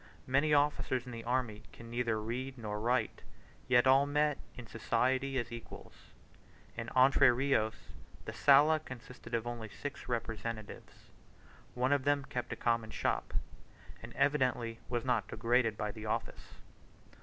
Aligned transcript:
Many 0.25 0.51
officers 0.51 1.05
in 1.05 1.11
the 1.11 1.23
army 1.25 1.61
can 1.71 1.91
neither 1.91 2.19
read 2.19 2.57
nor 2.57 2.79
write, 2.79 3.21
yet 3.67 3.85
all 3.85 4.07
meet 4.07 4.37
in 4.55 4.65
society 4.65 5.37
as 5.37 5.51
equals. 5.51 5.93
In 6.75 6.89
Entre 6.95 7.31
Rios, 7.31 7.75
the 8.25 8.33
Sala 8.33 8.79
consisted 8.79 9.35
of 9.35 9.45
only 9.45 9.69
six 9.69 10.09
representatives. 10.09 11.11
One 11.75 11.93
of 11.93 12.03
them 12.03 12.25
kept 12.27 12.51
a 12.51 12.55
common 12.55 12.89
shop, 12.89 13.31
and 14.01 14.11
evidently 14.15 14.79
was 14.89 15.05
not 15.05 15.27
degraded 15.27 15.77
by 15.77 15.91
the 15.91 16.07
office. 16.07 16.55